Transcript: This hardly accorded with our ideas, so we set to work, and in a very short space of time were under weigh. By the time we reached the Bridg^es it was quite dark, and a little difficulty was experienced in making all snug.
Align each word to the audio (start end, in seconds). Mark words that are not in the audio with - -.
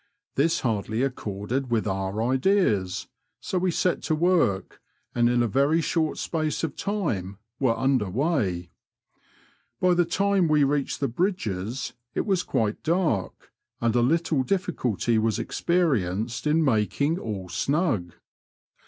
This 0.33 0.61
hardly 0.61 1.03
accorded 1.03 1.69
with 1.69 1.85
our 1.85 2.23
ideas, 2.23 3.07
so 3.39 3.59
we 3.59 3.69
set 3.69 4.01
to 4.05 4.15
work, 4.15 4.81
and 5.13 5.29
in 5.29 5.43
a 5.43 5.47
very 5.47 5.79
short 5.79 6.17
space 6.17 6.63
of 6.63 6.75
time 6.75 7.37
were 7.59 7.77
under 7.77 8.09
weigh. 8.09 8.71
By 9.79 9.93
the 9.93 10.05
time 10.05 10.47
we 10.47 10.63
reached 10.63 11.01
the 11.01 11.07
Bridg^es 11.07 11.93
it 12.15 12.25
was 12.25 12.41
quite 12.41 12.81
dark, 12.81 13.51
and 13.79 13.95
a 13.95 14.01
little 14.01 14.41
difficulty 14.41 15.19
was 15.19 15.37
experienced 15.37 16.47
in 16.47 16.65
making 16.65 17.19
all 17.19 17.47
snug. 17.47 18.13